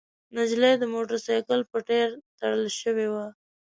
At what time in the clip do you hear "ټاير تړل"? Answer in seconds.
1.87-2.63